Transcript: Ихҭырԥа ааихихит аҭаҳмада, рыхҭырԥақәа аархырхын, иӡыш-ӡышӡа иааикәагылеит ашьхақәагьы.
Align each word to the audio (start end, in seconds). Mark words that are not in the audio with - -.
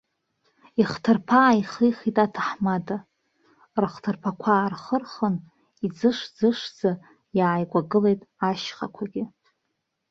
Ихҭырԥа 0.81 1.37
ааихихит 1.45 2.17
аҭаҳмада, 2.25 2.97
рыхҭырԥақәа 3.81 4.51
аархырхын, 4.55 5.35
иӡыш-ӡышӡа 5.85 6.91
иааикәагылеит 7.37 8.21
ашьхақәагьы. 8.47 9.23